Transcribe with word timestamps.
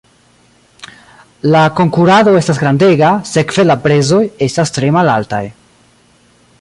La 1.55 1.59
konkurado 1.79 2.33
estas 2.39 2.61
grandega, 2.63 3.11
sekve 3.33 3.67
la 3.73 3.77
prezoj 3.85 4.23
estas 4.47 4.75
tre 4.79 4.91
malaltaj. 4.97 5.43